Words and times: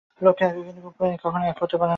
লক্ষ্য 0.21 0.43
একই, 0.45 0.63
কিন্তু 0.67 0.81
উপায় 0.87 1.11
কখনও 1.17 1.45
এক 1.45 1.57
হইতে 1.61 1.75
পারে 1.75 1.81
না। 1.81 1.89